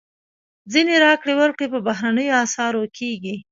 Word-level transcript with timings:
ځینې 0.71 0.95
راکړې 1.05 1.33
ورکړې 1.37 1.67
په 1.73 1.79
بهرنیو 1.87 2.39
اسعارو 2.43 2.83
کېږي. 2.97 3.35